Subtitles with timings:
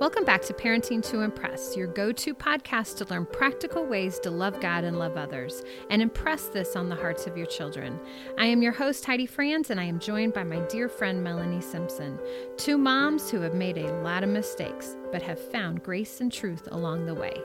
[0.00, 4.30] Welcome back to Parenting to Impress, your go to podcast to learn practical ways to
[4.30, 8.00] love God and love others and impress this on the hearts of your children.
[8.36, 11.60] I am your host, Heidi Franz, and I am joined by my dear friend, Melanie
[11.60, 12.18] Simpson.
[12.56, 16.66] Two moms who have made a lot of mistakes, but have found grace and truth
[16.72, 17.40] along the way.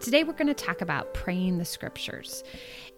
[0.00, 2.42] Today, we're going to talk about praying the scriptures.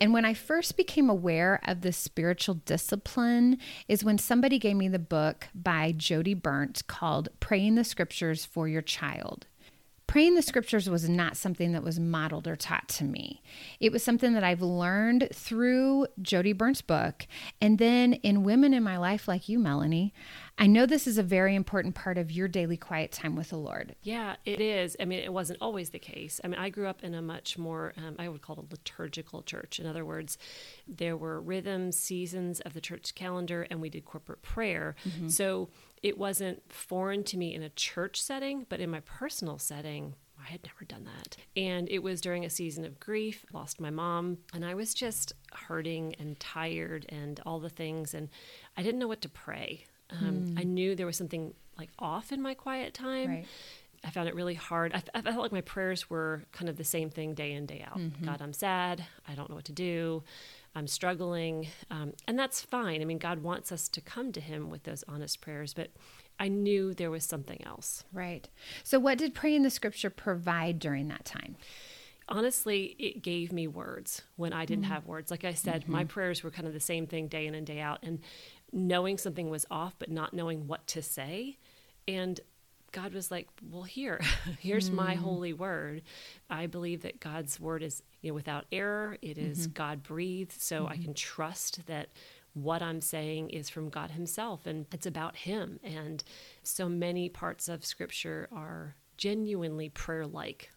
[0.00, 3.58] And when I first became aware of this spiritual discipline,
[3.88, 8.68] is when somebody gave me the book by Jodie Berndt called Praying the Scriptures for
[8.68, 9.48] Your Child
[10.12, 13.42] praying the scriptures was not something that was modeled or taught to me.
[13.80, 17.26] It was something that I've learned through Jodie Berndt's book.
[17.62, 20.12] And then in women in my life, like you, Melanie,
[20.58, 23.56] I know this is a very important part of your daily quiet time with the
[23.56, 23.96] Lord.
[24.02, 24.98] Yeah, it is.
[25.00, 26.42] I mean, it wasn't always the case.
[26.44, 28.70] I mean, I grew up in a much more, um, I would call it a
[28.70, 29.80] liturgical church.
[29.80, 30.36] In other words,
[30.86, 34.94] there were rhythms, seasons of the church calendar, and we did corporate prayer.
[35.08, 35.28] Mm-hmm.
[35.28, 35.70] So
[36.02, 40.50] it wasn't foreign to me in a church setting, but in my personal setting, I
[40.50, 41.36] had never done that.
[41.56, 45.32] And it was during a season of grief, lost my mom, and I was just
[45.52, 48.14] hurting and tired and all the things.
[48.14, 48.28] And
[48.76, 49.84] I didn't know what to pray.
[50.10, 50.60] Um, mm.
[50.60, 53.30] I knew there was something like off in my quiet time.
[53.30, 53.46] Right.
[54.04, 54.92] I found it really hard.
[54.94, 57.84] I, I, felt like my prayers were kind of the same thing day in, day
[57.88, 57.98] out.
[57.98, 58.24] Mm-hmm.
[58.24, 59.04] God, I'm sad.
[59.28, 60.24] I don't know what to do.
[60.74, 61.68] I'm struggling.
[61.90, 63.02] Um, and that's fine.
[63.02, 65.90] I mean, God wants us to come to Him with those honest prayers, but
[66.38, 68.04] I knew there was something else.
[68.12, 68.48] Right.
[68.82, 71.56] So, what did praying the scripture provide during that time?
[72.28, 74.92] Honestly, it gave me words when I didn't mm-hmm.
[74.92, 75.30] have words.
[75.30, 75.92] Like I said, mm-hmm.
[75.92, 77.98] my prayers were kind of the same thing day in and day out.
[78.02, 78.20] And
[78.72, 81.58] knowing something was off, but not knowing what to say.
[82.08, 82.40] And
[82.92, 84.20] God was like, "Well, here,
[84.58, 84.94] here's mm.
[84.94, 86.02] my holy word.
[86.48, 89.18] I believe that God's word is, you know, without error.
[89.22, 89.72] It is mm-hmm.
[89.72, 90.92] God breathed, so mm-hmm.
[90.92, 92.10] I can trust that
[92.54, 95.80] what I'm saying is from God Himself, and it's about Him.
[95.82, 96.22] And
[96.62, 100.70] so many parts of Scripture are genuinely prayer like.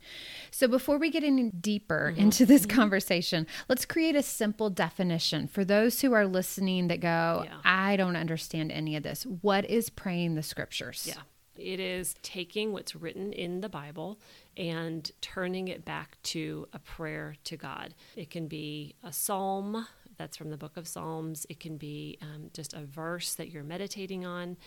[0.51, 2.21] So, before we get any deeper mm-hmm.
[2.21, 2.77] into this mm-hmm.
[2.77, 7.57] conversation, let's create a simple definition for those who are listening that go, yeah.
[7.63, 9.23] I don't understand any of this.
[9.23, 11.05] What is praying the scriptures?
[11.07, 11.21] Yeah.
[11.57, 14.19] It is taking what's written in the Bible
[14.57, 17.93] and turning it back to a prayer to God.
[18.15, 22.49] It can be a psalm that's from the book of Psalms, it can be um,
[22.53, 24.57] just a verse that you're meditating on.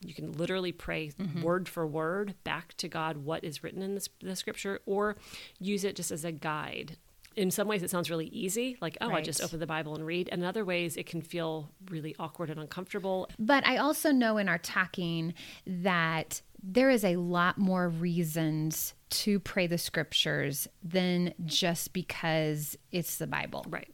[0.00, 1.42] You can literally pray mm-hmm.
[1.42, 5.16] word for word back to God what is written in the, the scripture, or
[5.58, 6.96] use it just as a guide
[7.36, 9.18] in some ways it sounds really easy like oh right.
[9.18, 10.28] i just open the bible and read.
[10.30, 13.28] And in other ways it can feel really awkward and uncomfortable.
[13.38, 15.34] But i also know in our talking
[15.66, 23.16] that there is a lot more reasons to pray the scriptures than just because it's
[23.16, 23.64] the bible.
[23.68, 23.92] Right.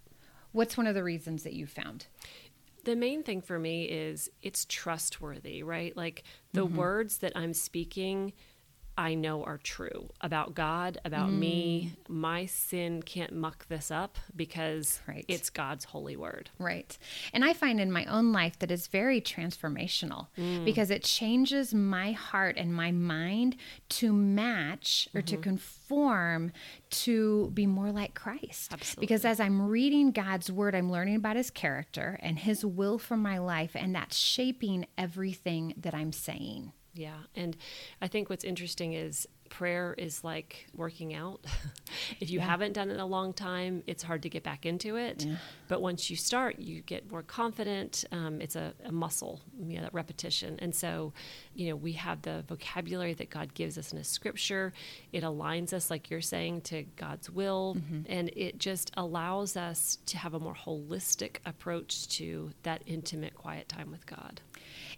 [0.53, 2.07] What's one of the reasons that you found?
[2.85, 5.97] The main thing for me is it's trustworthy right?
[5.97, 6.77] Like the mm-hmm.
[6.77, 8.33] words that i'm speaking
[8.99, 11.39] I know are true about God, about mm.
[11.39, 11.93] me.
[12.09, 15.25] My sin can't muck this up because right.
[15.29, 16.51] it's God's holy word.
[16.59, 16.97] Right.
[17.33, 20.65] And I find in my own life that it's very transformational mm.
[20.65, 23.57] because it changes my heart and my mind
[23.91, 25.37] to match or mm-hmm.
[25.37, 26.53] to conform
[26.89, 28.73] to be more like Christ.
[28.73, 29.01] Absolutely.
[29.01, 33.17] Because as I'm reading God's word, I'm learning about his character and his will for
[33.17, 36.73] my life, and that's shaping everything that I'm saying.
[36.97, 37.19] Yeah.
[37.35, 37.57] And
[38.01, 41.45] I think what's interesting is prayer is like working out.
[42.21, 42.47] if you yeah.
[42.47, 45.25] haven't done it in a long time, it's hard to get back into it.
[45.25, 45.37] Yeah.
[45.69, 48.05] But once you start, you get more confident.
[48.13, 50.59] Um, it's a, a, muscle, you know, that repetition.
[50.61, 51.13] And so,
[51.55, 54.73] you know, we have the vocabulary that God gives us in His Scripture.
[55.13, 58.01] It aligns us, like you're saying, to God's will, mm-hmm.
[58.07, 63.69] and it just allows us to have a more holistic approach to that intimate, quiet
[63.69, 64.41] time with God.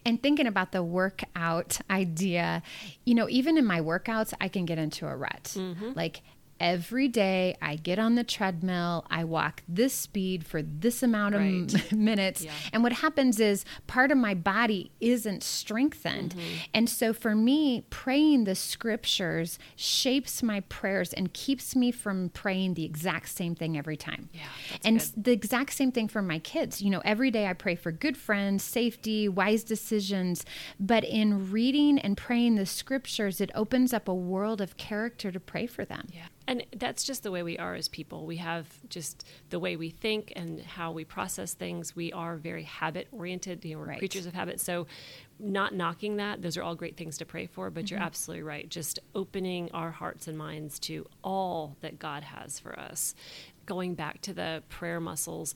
[0.05, 2.63] And thinking about the workout idea,
[3.05, 5.55] you know, even in my workouts, I can get into a rut.
[5.57, 5.93] Mm-hmm.
[5.95, 6.23] Like
[6.61, 11.41] every day I get on the treadmill, I walk this speed for this amount of
[11.41, 11.93] right.
[11.93, 12.43] minutes.
[12.43, 12.53] Yeah.
[12.73, 16.35] And what happens is part of my body isn't strengthened.
[16.35, 16.57] Mm-hmm.
[16.75, 22.75] And so for me, praying the scriptures shapes my prayers and keeps me from praying
[22.75, 24.29] the exact same thing every time.
[24.33, 24.41] Yeah,
[24.85, 25.25] and good.
[25.25, 26.83] the exact same thing for my kids.
[26.83, 30.45] You know, every day I pray for good friends, safety, wise decisions.
[30.81, 35.41] But in reading and praying the scriptures, it opens up a world of character to
[35.41, 36.09] pray for them.
[36.13, 36.27] Yeah.
[36.49, 38.25] And that's just the way we are as people.
[38.25, 41.95] We have just the way we think and how we process things.
[41.95, 43.63] We are very habit oriented.
[43.67, 43.99] You know, we're right.
[43.99, 44.59] creatures of habit.
[44.59, 44.87] So,
[45.39, 47.69] not knocking that, those are all great things to pray for.
[47.69, 47.97] But mm-hmm.
[47.97, 48.67] you're absolutely right.
[48.67, 53.15] Just opening our hearts and minds to all that God has for us.
[53.67, 55.55] Going back to the prayer muscles,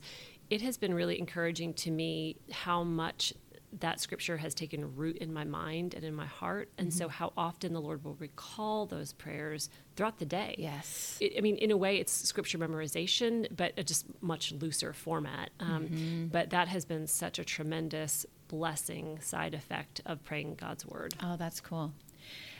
[0.51, 3.33] it has been really encouraging to me how much
[3.79, 6.69] that scripture has taken root in my mind and in my heart.
[6.77, 6.97] And mm-hmm.
[6.97, 10.55] so, how often the Lord will recall those prayers throughout the day.
[10.57, 11.17] Yes.
[11.19, 15.51] It, I mean, in a way, it's scripture memorization, but a just much looser format.
[15.59, 16.25] Um, mm-hmm.
[16.27, 21.15] But that has been such a tremendous blessing side effect of praying God's word.
[21.21, 21.93] Oh, that's cool.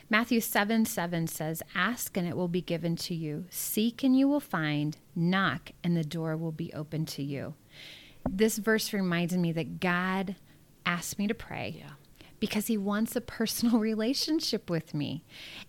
[0.09, 3.45] Matthew 7 7 says, Ask and it will be given to you.
[3.49, 4.97] Seek and you will find.
[5.15, 7.55] Knock and the door will be open to you.
[8.29, 10.35] This verse reminds me that God
[10.85, 11.75] asked me to pray.
[11.79, 11.91] Yeah
[12.43, 15.23] because he wants a personal relationship with me.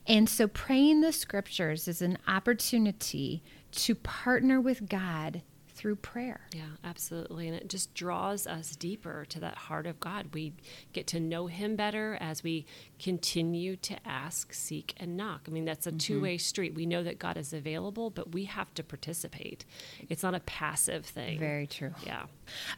[0.08, 6.49] And so praying the scriptures is an opportunity to partner with God through prayer.
[6.52, 7.46] Yeah, absolutely.
[7.46, 10.31] And it just draws us deeper to that heart of God.
[10.34, 10.55] We
[10.93, 12.66] get to know Him better as we
[13.04, 15.42] continue to ask, seek, and knock.
[15.46, 15.98] I mean, that's a mm-hmm.
[15.98, 16.74] two way street.
[16.74, 19.66] We know that God is available, but we have to participate.
[20.08, 21.38] It's not a passive thing.
[21.38, 21.92] Very true.
[22.06, 22.22] Yeah.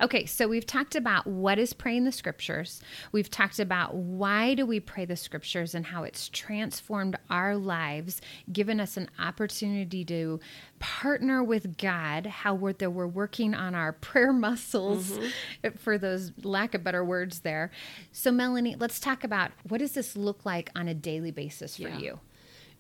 [0.01, 2.83] Okay, so we've talked about what is praying the scriptures.
[3.13, 8.21] We've talked about why do we pray the scriptures and how it's transformed our lives,
[8.53, 10.41] given us an opportunity to
[10.81, 15.77] partner with God, how we're, we're working on our prayer muscles, mm-hmm.
[15.77, 17.71] for those lack of better words there.
[18.11, 21.89] So, Melanie, let's talk about what does this look like on a daily basis for
[21.89, 21.99] yeah.
[21.99, 22.21] you?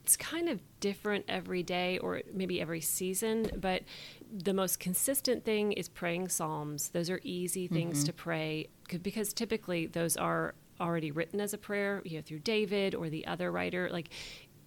[0.02, 3.82] It's kind of different every day or maybe every season, but
[4.32, 6.90] the most consistent thing is praying Psalms.
[6.90, 8.06] Those are easy things mm-hmm.
[8.06, 8.68] to pray
[9.02, 13.26] because typically those are already written as a prayer, you know, through David or the
[13.26, 13.88] other writer.
[13.90, 14.10] Like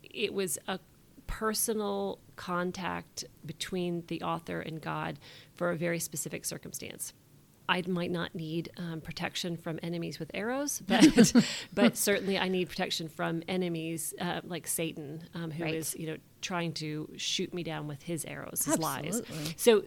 [0.03, 0.79] it was a
[1.27, 5.19] personal contact between the author and God
[5.53, 7.13] for a very specific circumstance.
[7.69, 11.33] I might not need um, protection from enemies with arrows, but
[11.73, 15.75] but certainly I need protection from enemies uh, like Satan, um, who right.
[15.75, 19.11] is you know trying to shoot me down with his arrows, his Absolutely.
[19.11, 19.53] lies.
[19.55, 19.83] So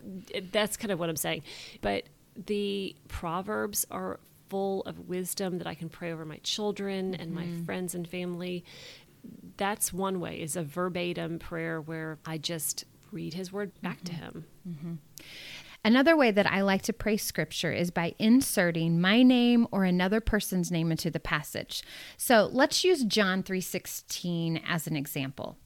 [0.52, 1.42] that's kind of what I'm saying.
[1.80, 2.04] But
[2.36, 7.58] the proverbs are full of wisdom that I can pray over my children and mm-hmm.
[7.58, 8.64] my friends and family
[9.56, 14.06] that's one way is a verbatim prayer where I just read his word back mm-hmm.
[14.06, 14.44] to him.
[14.68, 14.94] Mm-hmm.
[15.84, 20.20] Another way that I like to pray scripture is by inserting my name or another
[20.20, 21.82] person's name into the passage.
[22.16, 25.58] So let's use John 3:16 as an example.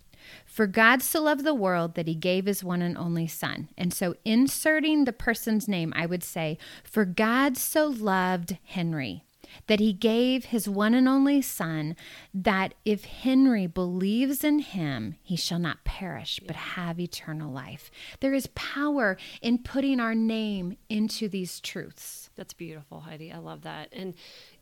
[0.46, 3.68] For God so loved the world that he gave his one and only son.
[3.76, 9.25] And so inserting the person's name, I would say, for God so loved Henry
[9.66, 11.96] that he gave his one and only Son,
[12.32, 17.90] that if Henry believes in him, he shall not perish, but have eternal life.
[18.20, 22.25] There is power in putting our name into these truths.
[22.36, 23.32] That's beautiful, Heidi.
[23.32, 23.88] I love that.
[23.92, 24.14] And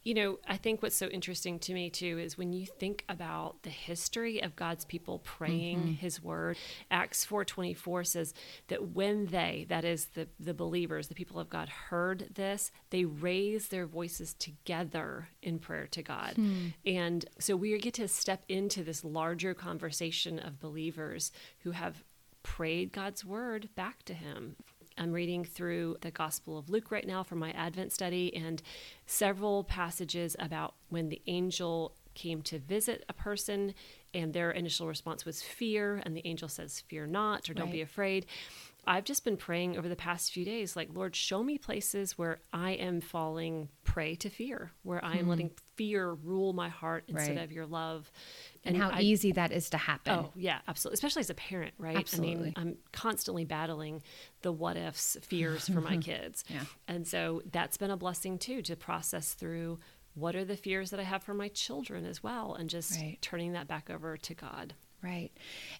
[0.04, 3.62] you know, I think what's so interesting to me too is when you think about
[3.62, 5.92] the history of God's people praying mm-hmm.
[5.92, 6.56] his word,
[6.90, 8.34] Acts 4:24 says
[8.68, 13.04] that when they, that is the the believers, the people of God heard this, they
[13.04, 16.34] raised their voices together in prayer to God.
[16.36, 16.68] Hmm.
[16.86, 22.04] And so we get to step into this larger conversation of believers who have
[22.42, 24.56] prayed God's word back to him.
[24.96, 28.62] I'm reading through the Gospel of Luke right now for my Advent study, and
[29.06, 33.74] several passages about when the angel came to visit a person
[34.14, 37.72] and their initial response was fear, and the angel says, Fear not, or don't right.
[37.72, 38.26] be afraid.
[38.86, 42.40] I've just been praying over the past few days, like, Lord, show me places where
[42.52, 45.30] I am falling prey to fear, where I am hmm.
[45.30, 47.44] letting fear rule my heart instead right.
[47.44, 48.10] of your love.
[48.64, 50.14] And, and how I, easy that is to happen.
[50.14, 50.94] Oh, yeah, absolutely.
[50.94, 51.96] Especially as a parent, right?
[51.96, 52.54] Absolutely.
[52.56, 54.02] I mean, I'm constantly battling
[54.42, 56.44] the what ifs fears for my kids.
[56.48, 56.64] Yeah.
[56.88, 59.78] And so that's been a blessing too to process through
[60.14, 63.18] what are the fears that I have for my children as well and just right.
[63.20, 64.74] turning that back over to God.
[65.04, 65.32] Right.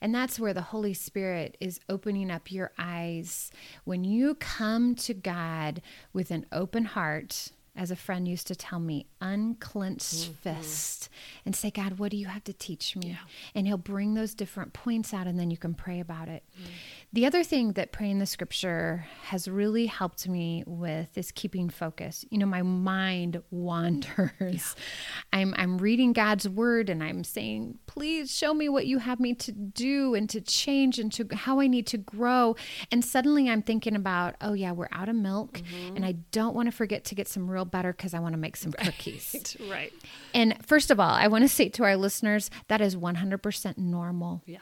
[0.03, 3.51] And that's where the Holy Spirit is opening up your eyes.
[3.85, 5.81] When you come to God
[6.13, 10.33] with an open heart, as a friend used to tell me, unclenched mm-hmm.
[10.33, 11.09] fist
[11.45, 13.09] and say, God, what do you have to teach me?
[13.09, 13.17] Yeah.
[13.55, 16.45] And He'll bring those different points out and then you can pray about it.
[16.61, 16.67] Mm.
[17.13, 22.25] The other thing that praying the scripture has really helped me with is keeping focus.
[22.29, 24.35] You know, my mind wanders.
[24.41, 24.59] Yeah.
[25.33, 29.35] I'm I'm reading God's word and I'm saying, "Please show me what you have me
[29.35, 32.57] to do and to change and to how I need to grow."
[32.91, 35.95] And suddenly I'm thinking about, "Oh yeah, we're out of milk mm-hmm.
[35.95, 38.39] and I don't want to forget to get some real butter cuz I want to
[38.39, 39.71] make some cookies." Right.
[39.71, 39.93] right.
[40.33, 44.43] And first of all, I want to say to our listeners, that is 100% normal.
[44.47, 44.59] Yeah.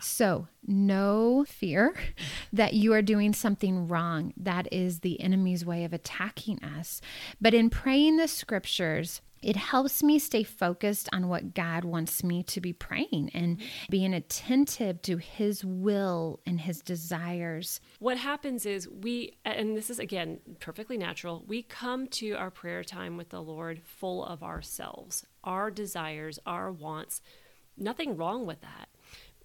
[0.00, 1.94] So, no fear
[2.52, 4.32] that you are doing something wrong.
[4.36, 7.00] That is the enemy's way of attacking us.
[7.40, 12.42] But in praying the scriptures, it helps me stay focused on what God wants me
[12.44, 17.80] to be praying and being attentive to His will and His desires.
[17.98, 22.82] What happens is we, and this is again perfectly natural, we come to our prayer
[22.82, 27.20] time with the Lord full of ourselves, our desires, our wants.
[27.76, 28.88] Nothing wrong with that.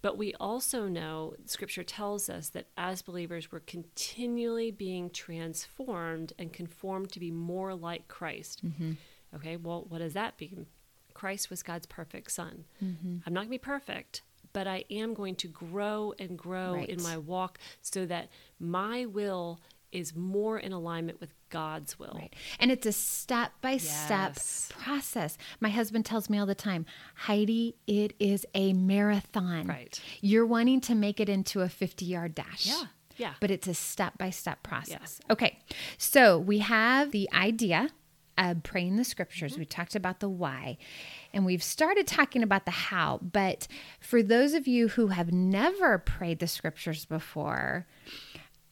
[0.04, 6.52] But we also know scripture tells us that as believers, we're continually being transformed and
[6.52, 8.66] conformed to be more like Christ.
[8.66, 8.92] Mm-hmm.
[9.36, 10.66] Okay, well, what does that mean?
[11.12, 12.64] Christ was God's perfect son.
[12.82, 13.18] Mm-hmm.
[13.26, 14.22] I'm not going to be perfect,
[14.52, 16.88] but I am going to grow and grow right.
[16.88, 19.60] in my walk so that my will
[19.94, 22.16] is more in alignment with God's will.
[22.18, 22.34] Right.
[22.58, 24.36] And it's a step by step
[24.68, 25.38] process.
[25.60, 29.68] My husband tells me all the time, Heidi, it is a marathon.
[29.68, 29.98] Right.
[30.20, 32.66] You're wanting to make it into a 50 yard dash.
[32.66, 32.84] Yeah.
[33.16, 33.34] Yeah.
[33.38, 35.20] But it's a step by step process.
[35.24, 35.32] Yeah.
[35.32, 35.58] Okay.
[35.96, 37.90] So we have the idea
[38.38, 39.52] of praying the scriptures.
[39.52, 39.60] Mm-hmm.
[39.60, 40.78] We talked about the why
[41.32, 43.20] and we've started talking about the how.
[43.22, 43.66] But
[44.00, 47.86] for those of you who have never prayed the scriptures before,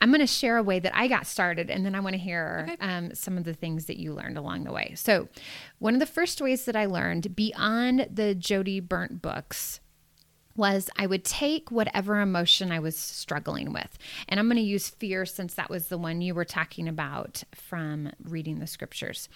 [0.00, 2.18] I'm going to share a way that I got started, and then I want to
[2.18, 2.76] hear okay.
[2.80, 4.94] um, some of the things that you learned along the way.
[4.96, 5.28] So,
[5.78, 9.78] one of the first ways that I learned beyond the Jodie Berndt books
[10.56, 13.98] was I would take whatever emotion I was struggling with.
[14.28, 17.42] And I'm going to use fear since that was the one you were talking about
[17.54, 19.28] from reading the scriptures.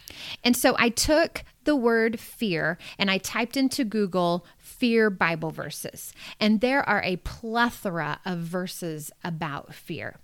[0.44, 6.12] And so I took the word fear and I typed into Google fear Bible verses.
[6.40, 10.16] And there are a plethora of verses about fear.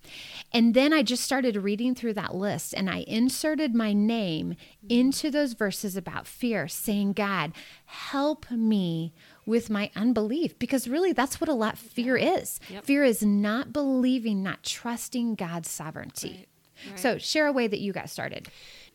[0.52, 4.54] And then I just started reading through that list and I inserted my name
[4.88, 7.52] into those verses about fear, saying, God,
[7.86, 9.12] help me
[9.44, 12.60] with my unbelief because really that's what a lot fear is.
[12.68, 12.84] Yep.
[12.84, 16.30] Fear is not believing, not trusting God's sovereignty.
[16.30, 16.48] Right.
[16.90, 16.98] Right.
[16.98, 18.48] So, share a way that you got started.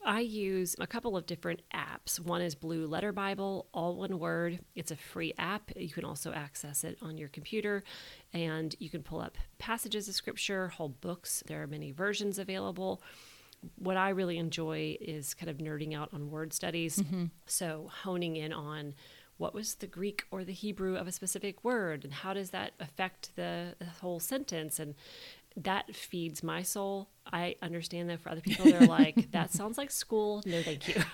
[0.06, 2.20] I use a couple of different apps.
[2.20, 4.60] One is Blue Letter Bible, all one word.
[4.74, 5.72] It's a free app.
[5.76, 7.84] You can also access it on your computer
[8.34, 11.44] and you can pull up passages of scripture, whole books.
[11.48, 13.02] There are many versions available.
[13.76, 17.00] What I really enjoy is kind of nerding out on word studies.
[17.00, 17.26] Mm-hmm.
[17.46, 18.94] So, honing in on
[19.38, 22.74] what was the Greek or the Hebrew of a specific word and how does that
[22.80, 24.96] affect the, the whole sentence and
[25.56, 27.10] that feeds my soul.
[27.32, 30.42] I understand that for other people, they're like, that sounds like school.
[30.46, 30.96] No, thank you.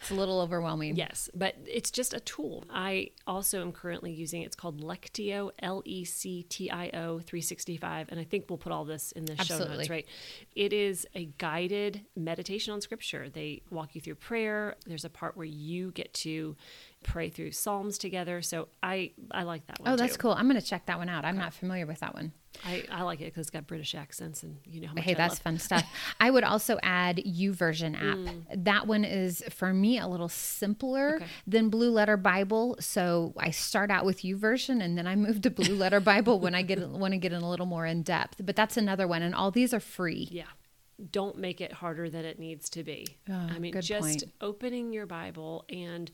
[0.00, 0.96] It's a little overwhelming.
[0.96, 2.64] Yes, but it's just a tool.
[2.68, 8.08] I also am currently using it's called Lectio, L E C T I O 365.
[8.10, 9.66] And I think we'll put all this in the Absolutely.
[9.68, 10.06] show notes, right?
[10.56, 13.28] It is a guided meditation on scripture.
[13.28, 14.74] They walk you through prayer.
[14.86, 16.56] There's a part where you get to
[17.02, 18.42] pray through Psalms together.
[18.42, 19.92] So I I like that one.
[19.92, 20.22] Oh, that's too.
[20.22, 20.32] cool.
[20.32, 21.24] I'm going to check that one out.
[21.24, 21.44] I'm okay.
[21.44, 22.32] not familiar with that one.
[22.64, 24.88] I, I like it because it's got British accents and you know.
[24.96, 25.40] hey, I that's love.
[25.52, 25.84] Fun stuff.
[26.20, 28.18] I would also add YouVersion app.
[28.18, 28.64] Mm.
[28.64, 31.26] That one is for me a little simpler okay.
[31.46, 32.76] than Blue Letter Bible.
[32.80, 36.54] So I start out with YouVersion and then I move to Blue Letter Bible when
[36.54, 38.40] I get want to get in a little more in depth.
[38.44, 40.28] But that's another one, and all these are free.
[40.30, 40.44] Yeah
[41.10, 43.04] don't make it harder than it needs to be.
[43.28, 44.24] Oh, I mean, just point.
[44.40, 46.08] opening your Bible and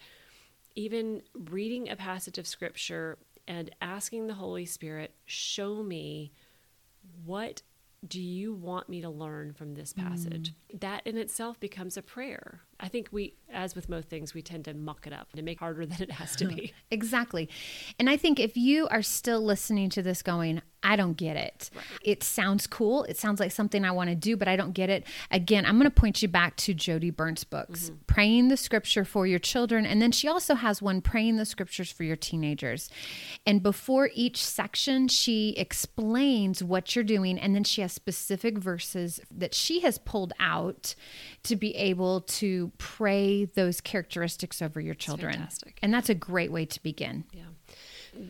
[0.76, 6.32] even reading a passage of scripture and asking the Holy Spirit, show me
[7.24, 7.60] what
[8.06, 10.52] do you want me to learn from this passage?
[10.72, 10.80] Mm.
[10.80, 12.60] That in itself becomes a prayer.
[12.78, 15.58] I think we, as with most things, we tend to muck it up to make
[15.58, 16.72] harder than it has to be.
[16.90, 17.48] exactly.
[17.98, 21.70] And I think if you are still listening to this going, I don't get it.
[21.74, 21.84] Right.
[22.02, 23.04] It sounds cool.
[23.04, 25.04] It sounds like something I want to do, but I don't get it.
[25.30, 27.96] Again, I'm going to point you back to Jodie Berndt's books, mm-hmm.
[28.06, 29.84] Praying the Scripture for Your Children.
[29.84, 32.90] And then she also has one, Praying the Scriptures for Your Teenagers.
[33.44, 37.38] And before each section, she explains what you're doing.
[37.38, 40.94] And then she has specific verses that she has pulled out
[41.42, 45.48] to be able to pray those characteristics over your children.
[45.82, 47.24] And that's a great way to begin.
[47.32, 47.42] Yeah.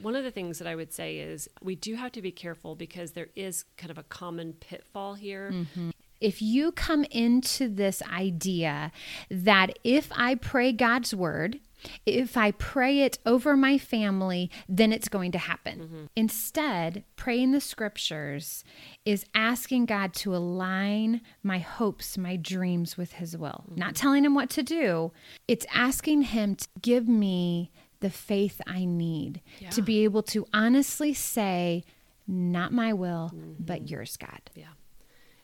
[0.03, 2.75] One of the things that I would say is we do have to be careful
[2.75, 5.51] because there is kind of a common pitfall here.
[5.53, 5.91] Mm-hmm.
[6.21, 8.91] If you come into this idea
[9.31, 11.61] that if I pray God's word,
[12.07, 15.79] if I pray it over my family, then it's going to happen.
[15.79, 16.05] Mm-hmm.
[16.17, 18.65] Instead, praying the scriptures
[19.05, 23.65] is asking God to align my hopes, my dreams with His will.
[23.69, 23.77] Mm-hmm.
[23.77, 25.13] Not telling Him what to do,
[25.47, 29.71] it's asking Him to give me the faith I need yeah.
[29.71, 31.85] to be able to honestly say,
[32.27, 33.53] Not my will, mm-hmm.
[33.59, 34.51] but yours, God.
[34.55, 34.67] Yeah.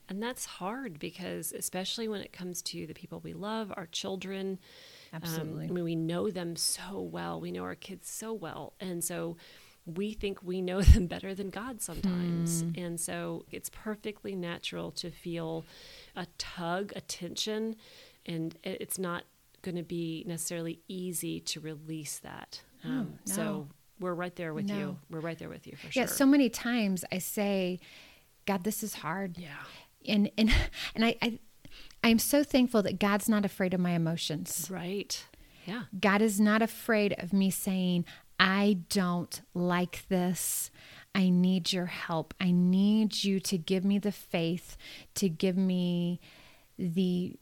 [0.09, 4.59] And that's hard because, especially when it comes to the people we love, our children,
[5.15, 5.67] Absolutely.
[5.67, 7.41] Um, I mean, we know them so well.
[7.41, 8.73] We know our kids so well.
[8.81, 9.37] And so
[9.87, 12.63] we think we know them better than God sometimes.
[12.63, 12.71] Hmm.
[12.77, 15.65] And so it's perfectly natural to feel
[16.17, 17.77] a tug, a tension.
[18.27, 19.25] And it's not
[19.65, 22.61] going to be necessarily easy to release that.
[22.85, 23.35] Oh, Um, no.
[23.35, 23.69] So
[23.99, 24.79] we're right there with No.
[24.79, 24.97] you.
[25.11, 26.03] We're right there with you for sure.
[26.03, 27.81] Yeah, so many times I say,
[28.47, 29.39] God, this is hard.
[29.39, 29.49] yeah.
[30.07, 30.51] And and
[30.95, 31.39] and I, I
[32.05, 34.69] I'm so thankful that God's not afraid of my emotions.
[34.71, 35.25] Right.
[35.67, 35.85] Yeah.
[35.99, 38.05] God is not afraid of me saying,
[38.39, 40.71] I don't like this.
[41.15, 42.35] I need your help.
[42.39, 44.77] I need you to give me the faith,
[45.15, 46.21] to give me
[46.79, 47.37] the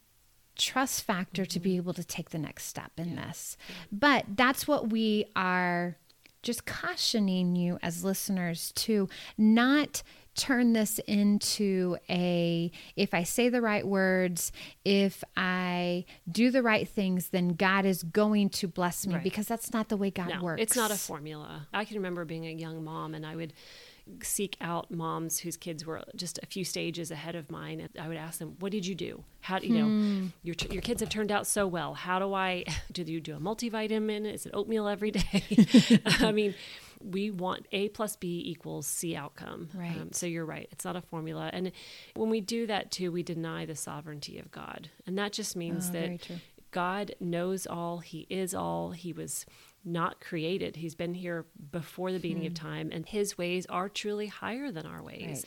[0.63, 1.77] trust factor to be mm-hmm.
[1.79, 3.57] able to take the next step in this.
[3.91, 5.97] But that's what we are
[6.43, 10.03] just cautioning you as listeners to not
[10.35, 14.51] turn this into a if I say the right words,
[14.85, 19.23] if I do the right things, then God is going to bless me Right.
[19.23, 20.63] because that's not the way God No, works.
[20.63, 21.69] it's not a formula.
[21.73, 23.53] I can remember being a young mom and I would
[24.23, 28.09] seek out moms whose kids were just a few stages ahead of mine and I
[28.09, 29.25] would ask them, "What did you do?
[29.41, 31.95] How do you know your your kids have turned out so well?
[31.95, 34.33] How do I do you do a multivitamin?
[34.33, 35.45] Is it oatmeal every day?"
[36.21, 36.55] I mean,
[37.01, 39.69] we want A plus B equals C outcome.
[39.75, 40.15] Um, Right.
[40.15, 40.69] so you're right.
[40.73, 41.51] It's not a formula.
[41.53, 41.73] And
[42.15, 44.91] when we do that too, we deny the sovereignty of God.
[45.07, 46.41] And that just means Oh, that very true.
[46.73, 49.47] God knows all, He is all, He was
[49.85, 50.77] not created.
[50.77, 52.67] He's been here before the beginning of hmm.
[52.67, 55.47] time, and His ways are truly higher than our ways.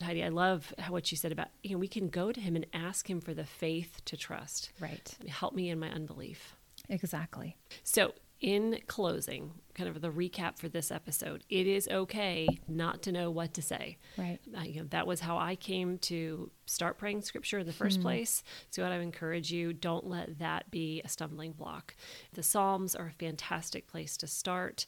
[0.00, 2.54] Heidi, I love how what you said about, you know, we can go to Him
[2.54, 4.70] and ask Him for the faith to trust.
[4.78, 5.16] Right.
[5.26, 6.54] Help me in my unbelief.
[6.88, 7.56] Exactly.
[7.82, 13.12] So, in closing, kind of the recap for this episode, it is okay not to
[13.12, 13.98] know what to say.
[14.16, 14.38] Right.
[14.56, 18.00] Uh, you know, that was how I came to start praying scripture in the 1st
[18.02, 18.42] place.
[18.70, 21.94] So, what I would encourage you, don't let that be a stumbling block.
[22.32, 24.86] The Psalms are a fantastic place to start.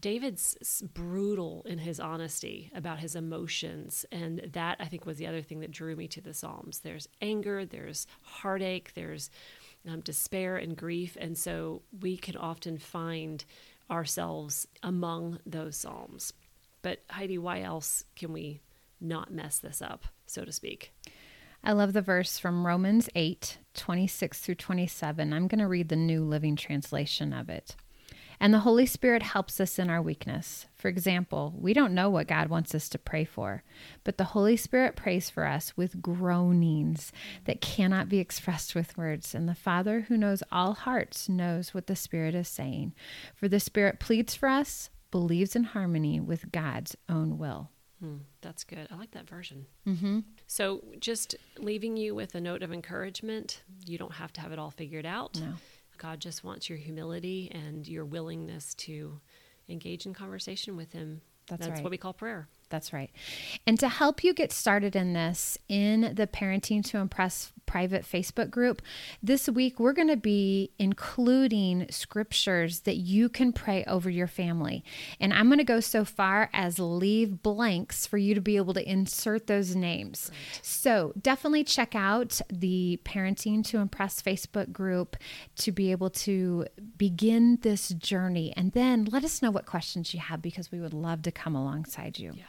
[0.00, 4.06] David's brutal in his honesty about his emotions.
[4.10, 6.80] And that, I think, was the other thing that drew me to the Psalms.
[6.80, 9.30] There's anger, there's heartache, there's
[9.88, 11.16] um, despair and grief.
[11.20, 13.44] And so we can often find
[13.90, 16.32] ourselves among those Psalms.
[16.82, 18.60] But Heidi, why else can we
[19.00, 20.92] not mess this up, so to speak?
[21.62, 25.32] I love the verse from Romans 8, 26 through 27.
[25.32, 27.76] I'm going to read the New Living Translation of it.
[28.42, 30.64] And the Holy Spirit helps us in our weakness.
[30.74, 33.62] For example, we don't know what God wants us to pray for,
[34.02, 37.12] but the Holy Spirit prays for us with groanings
[37.44, 39.34] that cannot be expressed with words.
[39.34, 42.94] And the Father who knows all hearts knows what the Spirit is saying.
[43.34, 47.68] For the Spirit pleads for us, believes in harmony with God's own will.
[48.00, 48.88] Hmm, that's good.
[48.90, 49.66] I like that version.
[49.86, 50.20] Mm-hmm.
[50.46, 53.62] So, just leaving you with a note of encouragement.
[53.84, 55.38] You don't have to have it all figured out.
[55.38, 55.52] No.
[56.00, 59.20] God just wants your humility and your willingness to
[59.68, 61.20] engage in conversation with Him.
[61.46, 61.82] That's right.
[61.82, 62.48] what we call prayer.
[62.70, 63.10] That's right.
[63.66, 68.50] And to help you get started in this in the Parenting to Impress private Facebook
[68.50, 68.82] group,
[69.22, 74.84] this week we're going to be including scriptures that you can pray over your family.
[75.20, 78.74] And I'm going to go so far as leave blanks for you to be able
[78.74, 80.30] to insert those names.
[80.62, 85.16] So definitely check out the Parenting to Impress Facebook group
[85.56, 88.52] to be able to begin this journey.
[88.56, 91.54] And then let us know what questions you have because we would love to come
[91.54, 92.32] alongside you.
[92.34, 92.44] Yeah.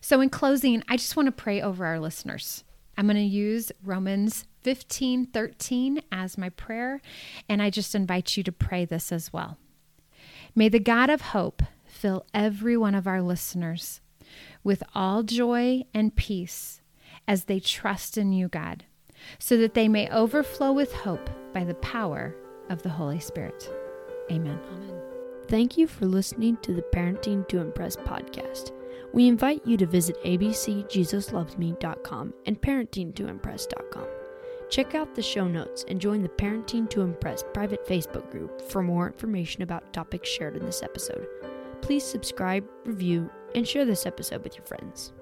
[0.00, 2.64] So, in closing, I just want to pray over our listeners.
[2.96, 7.00] I'm going to use Romans 15 13 as my prayer,
[7.48, 9.58] and I just invite you to pray this as well.
[10.54, 14.00] May the God of hope fill every one of our listeners
[14.64, 16.80] with all joy and peace
[17.26, 18.84] as they trust in you, God,
[19.38, 22.34] so that they may overflow with hope by the power
[22.68, 23.70] of the Holy Spirit.
[24.30, 24.58] Amen.
[24.72, 25.00] Amen.
[25.48, 28.72] Thank you for listening to the Parenting to Impress podcast.
[29.12, 34.06] We invite you to visit abcjesuslovesme.com and parentingtoimpress.com.
[34.70, 38.82] Check out the show notes and join the Parenting to Impress private Facebook group for
[38.82, 41.28] more information about topics shared in this episode.
[41.82, 45.12] Please subscribe, review, and share this episode with your friends.